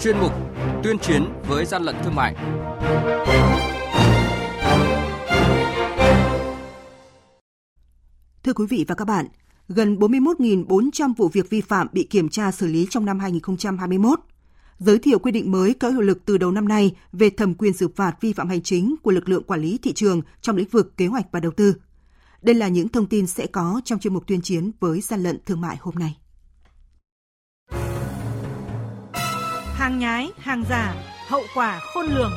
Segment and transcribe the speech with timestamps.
[0.00, 0.32] chuyên mục
[0.82, 2.34] Tuyên chiến với gian lận thương mại.
[8.44, 9.26] Thưa quý vị và các bạn,
[9.68, 14.20] gần 41.400 vụ việc vi phạm bị kiểm tra xử lý trong năm 2021.
[14.78, 17.72] Giới thiệu quy định mới có hiệu lực từ đầu năm nay về thẩm quyền
[17.72, 20.68] xử phạt vi phạm hành chính của lực lượng quản lý thị trường trong lĩnh
[20.68, 21.74] vực kế hoạch và đầu tư.
[22.42, 25.38] Đây là những thông tin sẽ có trong chuyên mục tuyên chiến với gian lận
[25.46, 26.16] thương mại hôm nay.
[29.80, 30.94] Hàng nhái, hàng giả,
[31.28, 32.32] hậu quả khôn lường.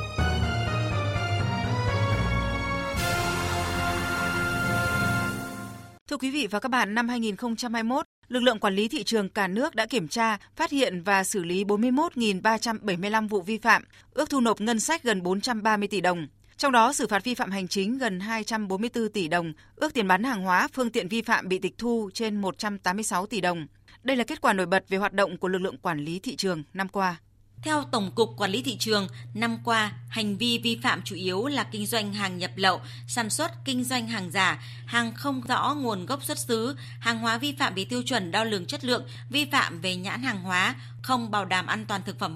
[6.08, 9.48] Thưa quý vị và các bạn, năm 2021, lực lượng quản lý thị trường cả
[9.48, 13.84] nước đã kiểm tra, phát hiện và xử lý 41.375 vụ vi phạm,
[14.14, 16.28] ước thu nộp ngân sách gần 430 tỷ đồng.
[16.58, 20.24] Trong đó, xử phạt vi phạm hành chính gần 244 tỷ đồng, ước tiền bán
[20.24, 23.68] hàng hóa, phương tiện vi phạm bị tịch thu trên 186 tỷ đồng.
[24.04, 26.36] Đây là kết quả nổi bật về hoạt động của lực lượng quản lý thị
[26.36, 27.18] trường năm qua.
[27.64, 31.46] Theo Tổng cục Quản lý thị trường, năm qua, hành vi vi phạm chủ yếu
[31.46, 35.74] là kinh doanh hàng nhập lậu, sản xuất kinh doanh hàng giả, hàng không rõ
[35.74, 39.04] nguồn gốc xuất xứ, hàng hóa vi phạm về tiêu chuẩn đo lường chất lượng,
[39.30, 42.34] vi phạm về nhãn hàng hóa, không bảo đảm an toàn thực phẩm.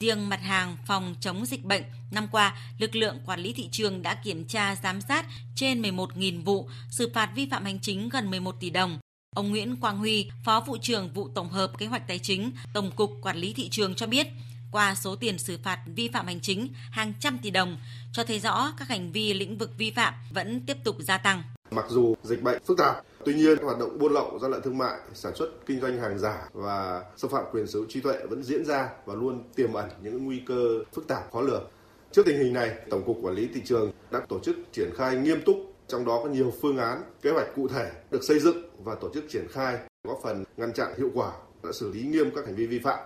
[0.00, 4.02] Riêng mặt hàng phòng chống dịch bệnh, năm qua, lực lượng quản lý thị trường
[4.02, 8.30] đã kiểm tra giám sát trên 11.000 vụ, xử phạt vi phạm hành chính gần
[8.30, 8.98] 11 tỷ đồng.
[9.36, 12.90] Ông Nguyễn Quang Huy, Phó vụ trưởng vụ tổng hợp kế hoạch tài chính, Tổng
[12.90, 14.26] cục Quản lý thị trường cho biết,
[14.72, 17.76] qua số tiền xử phạt vi phạm hành chính hàng trăm tỷ đồng,
[18.12, 21.42] cho thấy rõ các hành vi lĩnh vực vi phạm vẫn tiếp tục gia tăng.
[21.70, 24.78] Mặc dù dịch bệnh phức tạp, tuy nhiên hoạt động buôn lậu, gian lận thương
[24.78, 28.26] mại, sản xuất kinh doanh hàng giả và xâm phạm quyền sở hữu trí tuệ
[28.30, 31.70] vẫn diễn ra và luôn tiềm ẩn những nguy cơ phức tạp khó lường.
[32.12, 35.16] Trước tình hình này, Tổng cục Quản lý thị trường đã tổ chức triển khai
[35.16, 35.56] nghiêm túc,
[35.88, 39.10] trong đó có nhiều phương án, kế hoạch cụ thể được xây dựng và tổ
[39.14, 41.32] chức triển khai góp phần ngăn chặn hiệu quả
[41.62, 42.98] đã xử lý nghiêm các hành vi vi phạm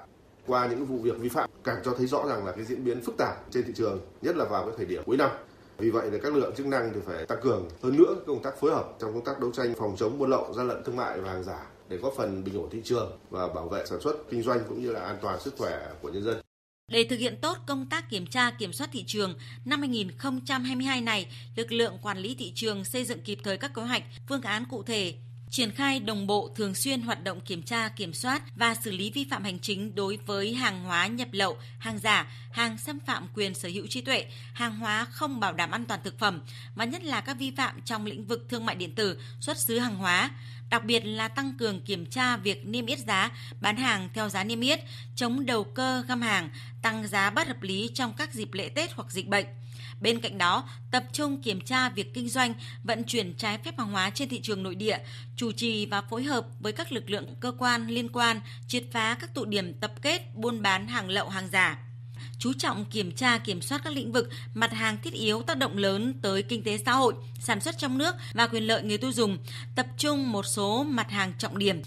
[0.47, 3.01] qua những vụ việc vi phạm càng cho thấy rõ rằng là cái diễn biến
[3.01, 5.31] phức tạp trên thị trường, nhất là vào cái thời điểm cuối năm.
[5.79, 8.43] Vì vậy là các lực lượng chức năng thì phải tăng cường hơn nữa công
[8.43, 10.97] tác phối hợp trong công tác đấu tranh phòng chống buôn lậu, gian lận thương
[10.97, 14.01] mại và hàng giả để góp phần bình ổn thị trường và bảo vệ sản
[14.01, 16.41] xuất kinh doanh cũng như là an toàn sức khỏe của nhân dân.
[16.93, 21.33] Để thực hiện tốt công tác kiểm tra kiểm soát thị trường, năm 2022 này,
[21.57, 24.65] lực lượng quản lý thị trường xây dựng kịp thời các kế hoạch, phương án
[24.71, 25.15] cụ thể
[25.55, 29.11] triển khai đồng bộ thường xuyên hoạt động kiểm tra, kiểm soát và xử lý
[29.11, 33.27] vi phạm hành chính đối với hàng hóa nhập lậu, hàng giả, hàng xâm phạm
[33.35, 36.41] quyền sở hữu trí tuệ, hàng hóa không bảo đảm an toàn thực phẩm
[36.75, 39.79] và nhất là các vi phạm trong lĩnh vực thương mại điện tử, xuất xứ
[39.79, 40.31] hàng hóa,
[40.71, 44.45] đặc biệt là tăng cường kiểm tra việc niêm yết giá, bán hàng theo giá
[44.45, 44.81] niêm yết,
[45.17, 46.51] chống đầu cơ găm hàng,
[46.83, 49.47] tăng giá bất hợp lý trong các dịp lễ Tết hoặc dịch bệnh.
[50.01, 53.93] Bên cạnh đó, tập trung kiểm tra việc kinh doanh, vận chuyển trái phép hàng
[53.93, 54.99] hóa trên thị trường nội địa,
[55.37, 59.17] chủ trì và phối hợp với các lực lượng cơ quan liên quan triệt phá
[59.21, 61.79] các tụ điểm tập kết buôn bán hàng lậu hàng giả
[62.39, 65.79] chú trọng kiểm tra kiểm soát các lĩnh vực mặt hàng thiết yếu tác động
[65.79, 69.13] lớn tới kinh tế xã hội, sản xuất trong nước và quyền lợi người tiêu
[69.13, 69.39] dùng,
[69.77, 71.83] tập trung một số mặt hàng trọng điểm.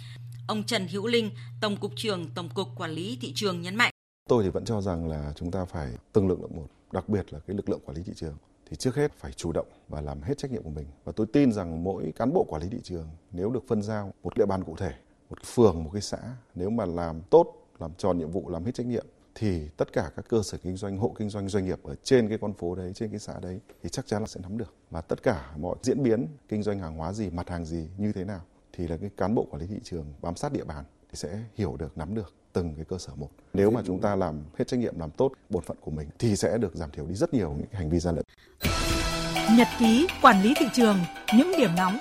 [0.48, 1.32] Ông Trần Hữu Linh,
[1.62, 3.92] Tổng cục trưởng Tổng cục Quản lý thị trường nhấn mạnh.
[4.30, 7.34] Tôi thì vẫn cho rằng là chúng ta phải từng lực lượng một đặc biệt
[7.34, 8.38] là cái lực lượng quản lý thị trường,
[8.70, 10.88] thì trước hết phải chủ động và làm hết trách nhiệm của mình.
[11.04, 14.14] Và tôi tin rằng mỗi cán bộ quản lý thị trường nếu được phân giao
[14.24, 14.94] một địa bàn cụ thể,
[15.30, 16.18] một phường, một cái xã,
[16.56, 19.06] nếu mà làm tốt, làm tròn nhiệm vụ, làm hết trách nhiệm,
[19.36, 22.30] thì tất cả các cơ sở kinh doanh, hộ kinh doanh doanh nghiệp ở trên
[22.30, 24.74] cái con phố đấy, trên cái xã đấy thì chắc chắn là sẽ nắm được.
[24.90, 28.12] Và tất cả mọi diễn biến kinh doanh hàng hóa gì, mặt hàng gì như
[28.12, 28.42] thế nào
[28.74, 31.44] thì là cái cán bộ quản lý thị trường bám sát địa bàn thì sẽ
[31.56, 33.30] hiểu được, nắm được từng cái cơ sở một.
[33.54, 36.36] Nếu mà chúng ta làm hết trách nhiệm làm tốt bổn phận của mình thì
[36.36, 38.26] sẽ được giảm thiểu đi rất nhiều những hành vi gian lận.
[39.58, 40.98] Nhật ký quản lý thị trường,
[41.38, 41.98] những điểm nóng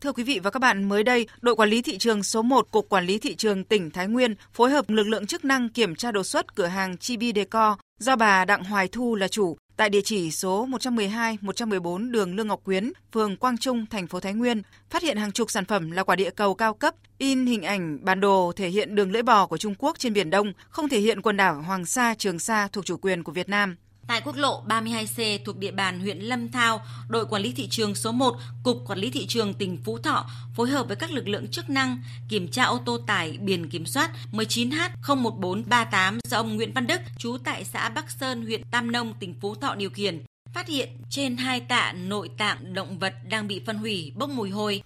[0.00, 2.70] Thưa quý vị và các bạn, mới đây, đội quản lý thị trường số 1
[2.70, 5.94] Cục Quản lý Thị trường tỉnh Thái Nguyên phối hợp lực lượng chức năng kiểm
[5.94, 9.90] tra đột xuất cửa hàng Chibi Decor do bà Đặng Hoài Thu là chủ tại
[9.90, 14.34] địa chỉ số 112, 114 đường Lương Ngọc Quyến, phường Quang Trung, thành phố Thái
[14.34, 17.62] Nguyên, phát hiện hàng chục sản phẩm là quả địa cầu cao cấp, in hình
[17.62, 20.88] ảnh bản đồ thể hiện đường lưỡi bò của Trung Quốc trên Biển Đông, không
[20.88, 23.76] thể hiện quần đảo Hoàng Sa, Trường Sa thuộc chủ quyền của Việt Nam.
[24.08, 27.94] Tại quốc lộ 32C thuộc địa bàn huyện Lâm Thao, đội quản lý thị trường
[27.94, 30.26] số 1, Cục Quản lý Thị trường tỉnh Phú Thọ
[30.56, 33.86] phối hợp với các lực lượng chức năng kiểm tra ô tô tải biển kiểm
[33.86, 39.14] soát 19H01438 do ông Nguyễn Văn Đức, trú tại xã Bắc Sơn, huyện Tam Nông,
[39.20, 40.22] tỉnh Phú Thọ điều khiển.
[40.54, 44.50] Phát hiện trên hai tạ nội tạng động vật đang bị phân hủy bốc mùi
[44.50, 44.82] hôi.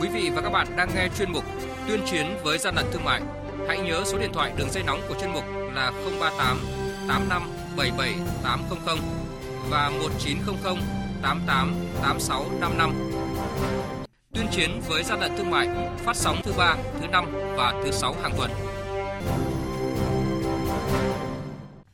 [0.00, 1.44] Quý vị và các bạn đang nghe chuyên mục
[1.88, 3.22] Tuyên chiến với gian lận thương mại.
[3.68, 5.44] Hãy nhớ số điện thoại đường dây nóng của chuyên mục
[5.74, 6.58] là 038
[7.08, 8.98] 85 77800
[9.70, 10.76] và 1900
[11.22, 12.92] 88 8655.
[14.34, 15.68] Tuyên chiến với gian lận thương mại
[15.98, 17.24] phát sóng thứ ba, thứ năm
[17.56, 18.50] và thứ sáu hàng tuần.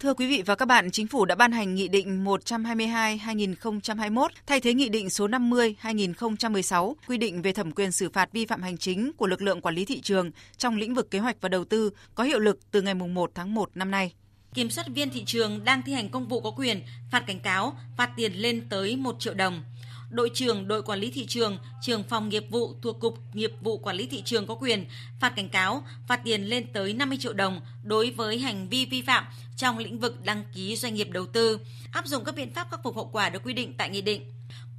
[0.00, 4.60] Thưa quý vị và các bạn, Chính phủ đã ban hành Nghị định 122-2021 thay
[4.60, 8.78] thế Nghị định số 50-2016 quy định về thẩm quyền xử phạt vi phạm hành
[8.78, 11.64] chính của lực lượng quản lý thị trường trong lĩnh vực kế hoạch và đầu
[11.64, 14.12] tư có hiệu lực từ ngày 1 tháng 1 năm nay.
[14.54, 16.80] Kiểm soát viên thị trường đang thi hành công vụ có quyền
[17.10, 19.62] phạt cảnh cáo, phạt tiền lên tới 1 triệu đồng
[20.10, 23.78] đội trưởng đội quản lý thị trường, trưởng phòng nghiệp vụ thuộc cục nghiệp vụ
[23.78, 24.84] quản lý thị trường có quyền
[25.20, 29.02] phạt cảnh cáo, phạt tiền lên tới 50 triệu đồng đối với hành vi vi
[29.02, 29.24] phạm
[29.56, 31.58] trong lĩnh vực đăng ký doanh nghiệp đầu tư,
[31.92, 34.22] áp dụng các biện pháp khắc phục hậu quả được quy định tại nghị định.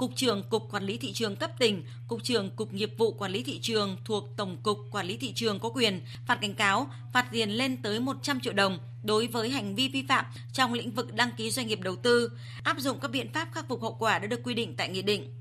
[0.01, 3.31] Cục trưởng Cục Quản lý Thị trường cấp tỉnh, Cục trưởng Cục Nghiệp vụ Quản
[3.31, 6.87] lý Thị trường thuộc Tổng cục Quản lý Thị trường có quyền phạt cảnh cáo,
[7.13, 10.91] phạt tiền lên tới 100 triệu đồng đối với hành vi vi phạm trong lĩnh
[10.91, 12.31] vực đăng ký doanh nghiệp đầu tư,
[12.63, 15.01] áp dụng các biện pháp khắc phục hậu quả đã được quy định tại nghị
[15.01, 15.33] định.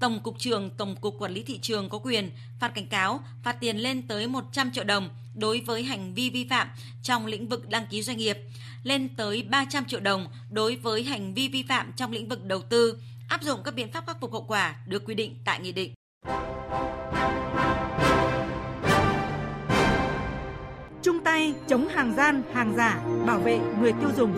[0.00, 2.30] Tổng cục trưởng Tổng cục Quản lý thị trường có quyền
[2.60, 6.46] phạt cảnh cáo, phạt tiền lên tới 100 triệu đồng đối với hành vi vi
[6.50, 6.68] phạm
[7.02, 8.38] trong lĩnh vực đăng ký doanh nghiệp,
[8.82, 12.62] lên tới 300 triệu đồng đối với hành vi vi phạm trong lĩnh vực đầu
[12.62, 15.72] tư, áp dụng các biện pháp khắc phục hậu quả được quy định tại nghị
[15.72, 15.94] định.
[21.02, 24.32] Chung tay chống hàng gian, hàng giả, bảo vệ người tiêu dùng.